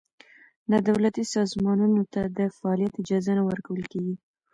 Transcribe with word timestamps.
نا 0.69 0.77
دولتي 0.89 1.23
سازمانونو 1.33 2.01
ته 2.13 2.21
د 2.37 2.39
فعالیت 2.57 2.93
اجازه 3.01 3.31
نه 3.39 3.43
ورکول 3.49 3.81
کېږي. 3.91 4.15